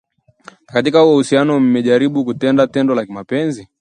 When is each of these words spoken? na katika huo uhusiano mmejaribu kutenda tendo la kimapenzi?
na 0.65 0.73
katika 0.73 0.99
huo 0.99 1.13
uhusiano 1.13 1.59
mmejaribu 1.59 2.25
kutenda 2.25 2.67
tendo 2.67 2.95
la 2.95 3.05
kimapenzi? 3.05 3.67